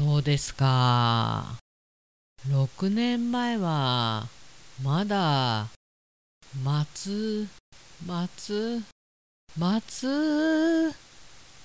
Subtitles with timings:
[0.00, 1.44] そうですか。
[2.48, 4.28] 6年前は
[4.82, 5.66] まだ
[6.64, 7.46] 松
[8.06, 8.82] 松
[9.58, 10.94] 松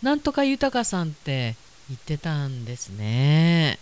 [0.04, 1.56] なんとか豊さんって
[1.88, 3.80] 言ってたんですね。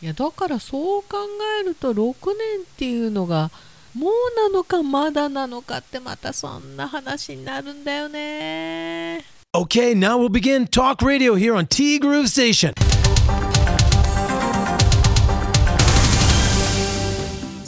[0.00, 1.18] いやだからそう考
[1.60, 3.50] えると6年っていうのが
[3.92, 9.22] もうなのかまだなのかってまたそんな話になるんだよね。
[9.54, 12.85] OK now we'll begin Talk Radio here on T Groove Station.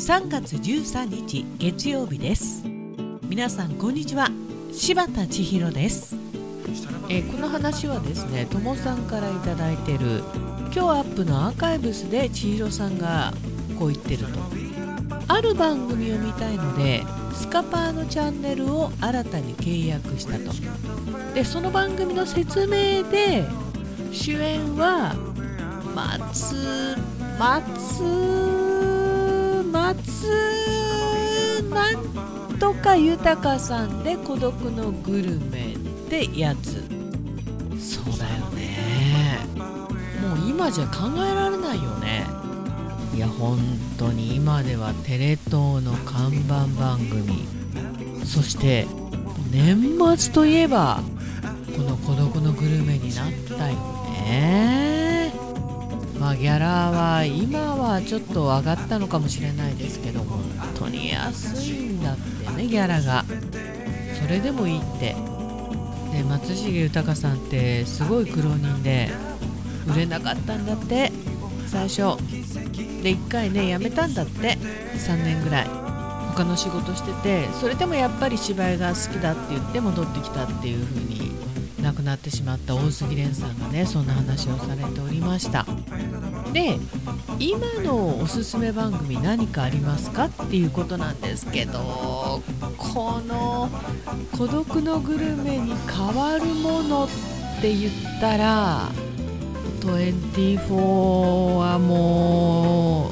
[0.08, 2.64] 3月13日月曜日です。
[3.24, 4.30] 皆さんこんにちは。
[4.72, 6.16] 柴田千尋です。
[7.10, 10.22] えこの話はですねともさんから頂いただいてる
[10.72, 13.34] 今日アップのアーカイブスで千尋さんが
[13.78, 14.38] こう言ってると。
[15.28, 20.54] ある番組を見たいのでスカパーのチャンネルを新たに契約したと。
[21.34, 23.44] でその番組の説明で
[24.10, 25.14] 主演は
[25.94, 26.96] 松
[27.38, 28.57] 松
[29.70, 30.28] 松
[31.70, 36.82] なんとか豊さんで孤独のグルメってやつ。
[37.78, 39.38] そうだよね。
[40.20, 42.26] もう今じゃ考えられないよね。
[43.14, 43.58] いや本
[43.98, 47.46] 当に今ではテレ東の看板番組。
[48.24, 48.86] そして
[49.50, 51.00] 年末といえば
[51.74, 53.76] この孤独のグルメになったよ
[54.14, 55.17] ね。
[56.18, 60.42] まあギャラは今はちょっと上がったのかもしれないですけど本
[60.76, 63.24] 当に安いんだってねギャラが。
[64.20, 65.14] それでもいいって。
[66.12, 69.10] で松重豊さんってすごい苦労人で
[69.86, 71.12] 売れなかったんだって
[71.66, 72.16] 最初。
[73.02, 74.56] で1回ね辞めたんだって
[74.96, 75.66] 3年ぐらい。
[76.34, 81.32] 他の仕事しててそれでもやっぱり芝居が好きだって言って戻ってきたっていう風に
[81.82, 85.66] 亡くなってしまった大杉蓮さんがねそんな話をされておりました。
[86.52, 86.78] で
[87.38, 92.42] 今のおすすめ番組何かありますかっていうことなんですけど
[92.76, 93.70] この
[94.36, 97.08] 「孤独のグルメ」に変わるものっ
[97.60, 98.90] て言ったら
[99.80, 103.10] 24はも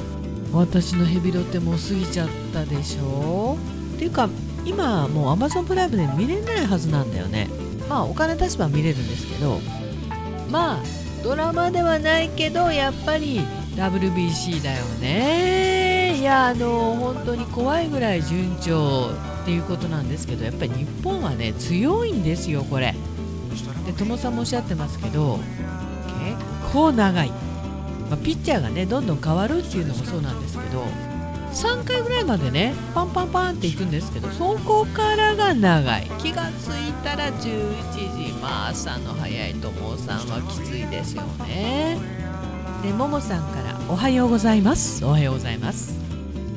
[0.53, 3.57] う私のヘビロテも過ぎちゃったでしょ
[3.95, 4.29] っていうか
[4.65, 7.49] 今もう Amazon プライムで見れないはずなんだよね。
[7.89, 9.59] まあお金出せば見れるんですけど
[10.51, 13.41] まあドラマではないけどやっぱり
[13.75, 16.17] WBC だよね。
[16.19, 19.11] いやあの本当に怖いぐらい順調
[19.43, 22.93] っていうことなんですけどやっぱり日本はね強いんですよこれ。
[23.85, 27.35] で友さんもおっしゃってますけど結構長い、ま
[28.13, 30.85] あ、ピッチャーがねどんどん変わるっていうのもそうなんですけど
[31.57, 36.07] 3回ぐらいまでねパンパンパンっていくんですけどそこからが長い。
[36.19, 41.97] 気がついたら11時まあ朝の早い友さんはきついですよね。
[42.83, 45.99] でももさんから「おはようございます」おはようございます。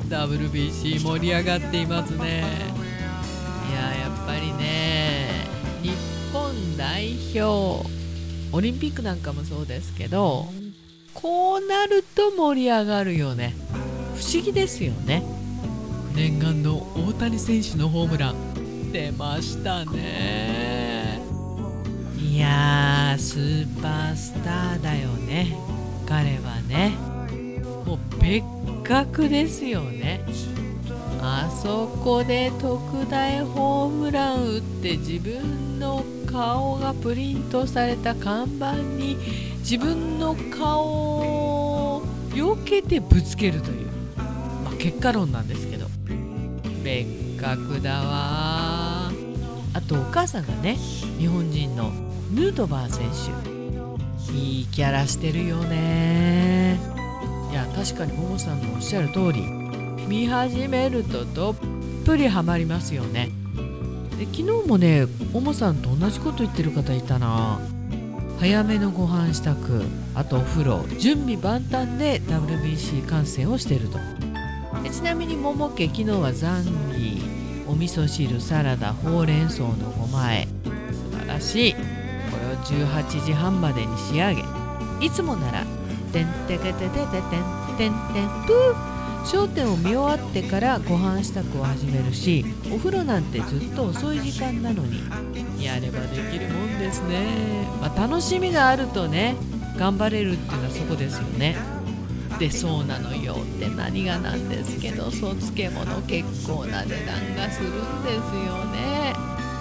[0.07, 2.43] WBC 盛り上がっていますね。
[3.71, 5.47] いややっぱりね
[5.81, 5.95] 日
[6.31, 7.89] 本代表
[8.51, 10.45] オリンピックなんかもそうですけど
[11.15, 13.55] こうなると盛り上がるよね。
[14.33, 15.23] 思議ですよね。
[16.15, 21.21] 念願の大谷選手のホームラン出ましたね。
[22.17, 25.53] いやースーパースターだよね。
[26.05, 26.93] 彼はね。
[27.85, 28.45] もう別
[28.83, 30.21] 格ですよね。
[31.21, 39.17] あそこで特大ホームラン打って自分の顔がプリントされた看板に
[39.59, 42.01] 自分の顔を
[42.33, 43.90] 避けてぶつけるという、まあ、
[44.81, 45.85] 結果論なんですけど。
[46.83, 47.05] 別
[47.39, 49.11] 格だわ。
[49.73, 50.75] あとお母さんがね
[51.19, 51.91] 日本人の
[52.33, 54.33] ヌートバー選手。
[54.33, 56.79] いいキャラしてるよね。
[57.51, 59.43] いや確かにももさんのおっしゃる通り
[60.07, 61.55] 見始めるとどっ
[62.05, 63.29] ぷりハマりますよね。
[64.17, 67.59] で昨日もねももさんと同じこと言ってる方いたな。
[68.39, 69.55] 早めのご飯支度
[70.15, 73.99] あとお風呂準備万端で WBC 観戦をしてると。
[74.91, 77.21] ちなみに桃家昨日はザンギ
[77.65, 80.47] お味噌汁サラダほうれん草のごまえ。
[80.65, 81.73] 素晴らしい。
[81.73, 81.79] こ
[82.37, 84.43] れを18時半までに仕上げ。
[84.99, 85.65] いつもなら
[86.11, 87.13] 「てんてけててててんてん
[87.77, 87.93] てん
[88.45, 88.53] ぷ。
[88.53, 88.91] ー」
[89.23, 95.03] 焦点を見終わってからご飯支度を始めるしお風呂なんてずっと遅い時間なのに
[95.63, 99.35] やればできるもんですね、まあ、楽しみがあるとね
[99.77, 101.55] 頑張れるっていうのはそこですよね。
[102.41, 109.13] でそうなのよって何がなんですけどそう漬物結構な値段がするんですよね。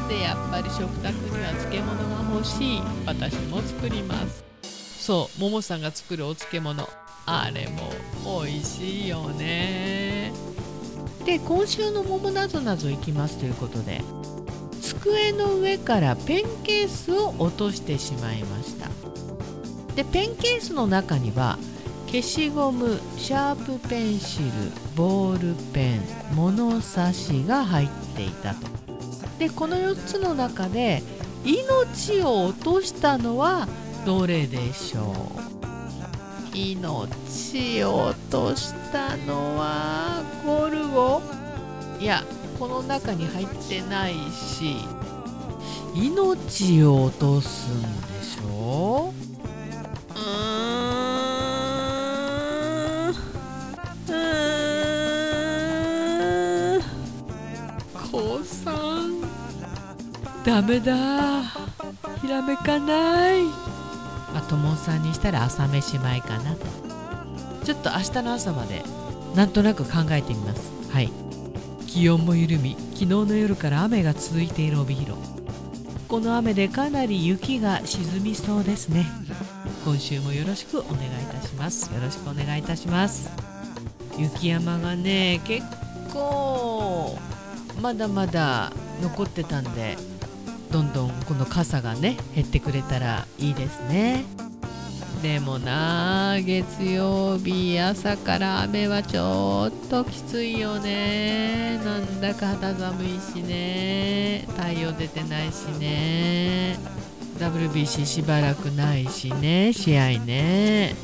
[0.08, 2.82] でやっぱり食卓には漬物が欲しい。
[3.04, 4.42] 私も作ります。
[4.98, 6.88] そうももさんが作るお漬物。
[7.26, 7.92] あれも
[8.42, 10.32] 美味しいよね。
[11.26, 14.00] で今週の「桃なぞなぞ」いきますということで
[14.80, 18.88] 机の上からペンケースを落としてしまいました。
[19.94, 21.58] でペンケースの中には
[22.10, 24.50] 消しゴムシャープペンシル
[24.96, 26.02] ボールペン
[26.34, 28.66] 物差しが入っていたと。
[29.38, 31.04] でこの4つの中で
[31.44, 33.68] 命を落としたのは
[34.04, 35.14] どれでしょ
[36.52, 36.56] う？
[36.56, 41.22] 命を落としたのはゴルゴ？
[42.00, 42.24] いや
[42.58, 44.74] この中に入ってないし。
[45.92, 48.09] 命を落とすん
[60.60, 61.42] ダメだ。
[62.20, 63.44] ひらめかない。
[63.44, 66.66] まあともさんにしたら朝飯前かなと。
[67.64, 68.82] ちょっと明日の朝まで
[69.34, 70.70] なんとなく考えてみます。
[70.92, 71.10] はい。
[71.86, 75.18] 気温も緩み昨日の夜から雨が続いている帯広。
[76.08, 79.06] この雨でかなり雪が沈みそうですね。
[79.86, 81.90] 今週もよろしくお願いいたします。
[81.90, 83.30] よろしくお願いいたします。
[84.18, 85.64] 雪山がね結
[86.12, 87.18] 構
[87.80, 88.70] まだまだ
[89.00, 89.96] 残ってたんで
[90.70, 94.24] どんどんこの傘がね減ってくれたらいいですね。
[95.22, 101.78] でもな月曜日朝から雨はちょっときついよね。
[101.84, 104.46] なんだか肌寒いしね。
[104.56, 106.78] 太陽出てないしね。
[107.38, 109.72] WBC しばらくないしね。
[109.72, 110.94] 試合ね。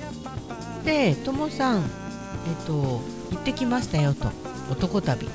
[0.85, 1.85] でともさんえっ
[2.67, 3.03] と
[3.33, 4.31] 行ってきましたよと。
[4.71, 5.29] 男旅。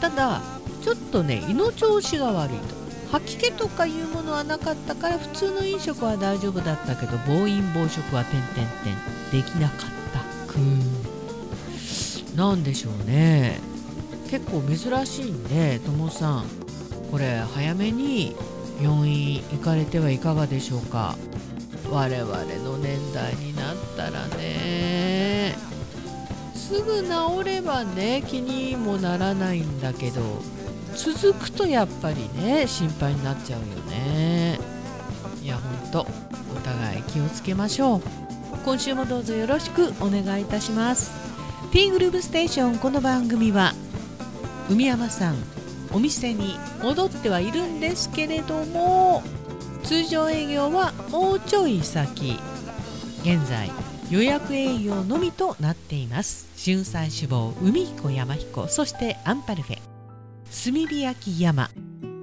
[0.00, 0.40] ただ
[0.82, 2.77] ちょっとね胃の調子が悪いと。
[3.10, 8.52] 吐き気とかいうものはなかったから普通の飲食は大丈夫だったけど暴飲暴食は点々
[8.84, 9.42] 点。
[9.42, 9.78] できなかっ
[10.12, 10.52] た。
[10.52, 13.58] くーなんでしょうね。
[14.30, 16.44] 結構珍しいんでともさん。
[17.10, 18.36] これ早めに
[18.82, 21.16] 病院行かれてはいかがでしょうか。
[21.90, 25.56] 我々の年代になったらね。
[26.54, 30.20] すぐ治ればね気にもならないんだけど。
[30.98, 34.58] 続くとやっぱりね心配になっちゃうよね。
[35.42, 36.06] いやほんと
[36.54, 38.02] お互い気をつけましょう。
[38.64, 41.12] 今週もどうぞよろしくお願いいたします。
[41.70, 43.74] T グループステーションこの番組は
[44.68, 45.36] 海山さん
[45.92, 49.22] お店に戻ってはいるんですけれども
[49.84, 52.38] 通常営業はもうちょい先
[53.22, 53.70] 現在
[54.10, 56.48] 予約営業のみとなっています。
[56.62, 59.87] 春菜志望海彦山彦そしてアンパルフェ。
[60.50, 61.70] 炭火焼き山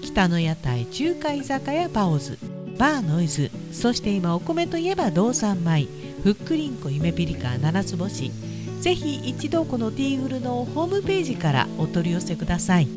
[0.01, 2.38] 北の屋台中華居酒屋パオズ
[2.77, 5.88] バーノイズそして今お米といえば道産米
[6.25, 8.31] ふっくりんこ夢ピリカ七つ星。
[8.81, 12.88] ぜひ一度このティーグルのホームページからお取り寄せください。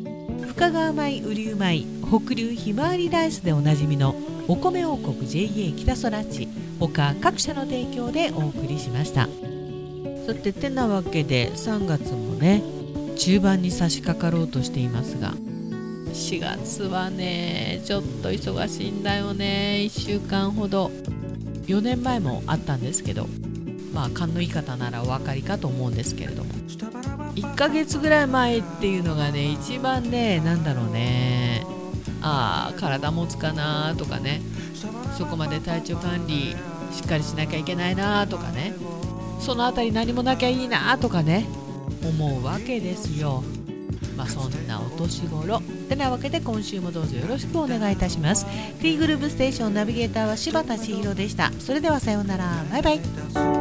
[0.47, 4.15] 深川米雨竜米北流ひまわりライスでおなじみの
[4.47, 6.47] お米王国 JA 北空地
[6.79, 9.29] 他各社の提供でお送りしました。
[10.25, 12.63] さててなわけで3月もね
[13.19, 15.33] 中盤に差し掛かろうとしていますが。
[16.13, 19.81] 4月はねちょっと忙しいんだよね。
[19.85, 20.89] 1週間ほど。
[21.67, 23.27] 4年前もあったんですけど
[23.93, 26.53] まあ勘のいい方ならお分かりかと思うんですけれども。
[27.35, 31.65] 1ヶ月ぐらい前っていうのがね一番ね何だろうね。
[32.21, 34.41] ああ体持つかなとかね。
[35.17, 36.55] そこまで体調管理
[36.93, 38.73] しっかりしなきゃいけないなとかね。
[39.41, 41.45] その辺り何もなきゃいいなとかね
[42.03, 43.43] 思うわけですよ。
[44.15, 45.61] まあそんなお年頃。
[45.87, 48.45] てなわけで今週もどうぞよろしくお願いいたします。
[48.81, 51.51] T グループステーションナビゲーターは柴田千尋でした。
[51.59, 52.63] それではさようなら。
[52.71, 53.58] バイバイ。